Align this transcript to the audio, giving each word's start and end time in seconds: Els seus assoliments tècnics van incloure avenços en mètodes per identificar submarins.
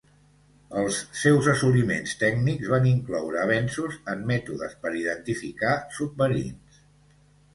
Els 0.83 0.95
seus 1.23 1.49
assoliments 1.51 2.13
tècnics 2.21 2.71
van 2.71 2.87
incloure 2.91 3.37
avenços 3.43 3.99
en 4.13 4.25
mètodes 4.31 4.73
per 4.87 4.93
identificar 5.01 5.75
submarins. 5.99 6.81